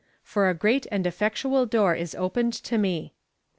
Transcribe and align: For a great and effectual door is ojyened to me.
For 0.23 0.49
a 0.49 0.55
great 0.55 0.87
and 0.89 1.05
effectual 1.05 1.67
door 1.67 1.93
is 1.93 2.15
ojyened 2.15 2.59
to 2.63 2.79
me. 2.79 3.13